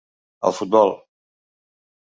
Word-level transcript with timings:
al 0.49 0.55
futbol. 0.61 0.95